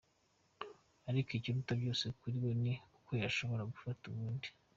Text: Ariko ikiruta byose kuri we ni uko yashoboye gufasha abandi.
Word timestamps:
Ariko 1.09 1.29
ikiruta 1.33 1.73
byose 1.79 2.05
kuri 2.19 2.35
we 2.43 2.51
ni 2.63 2.73
uko 2.97 3.11
yashoboye 3.23 3.63
gufasha 3.71 4.05
abandi. 4.11 4.47